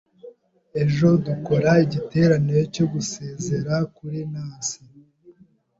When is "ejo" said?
0.81-1.07